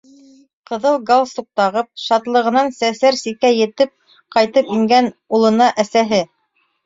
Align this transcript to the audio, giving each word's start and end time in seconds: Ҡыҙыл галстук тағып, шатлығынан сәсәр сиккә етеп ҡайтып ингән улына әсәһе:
Ҡыҙыл 0.69 0.95
галстук 1.09 1.45
тағып, 1.59 1.89
шатлығынан 2.03 2.73
сәсәр 2.79 3.19
сиккә 3.21 3.51
етеп 3.57 3.93
ҡайтып 4.37 4.73
ингән 4.79 5.11
улына 5.41 5.69
әсәһе: 5.85 6.23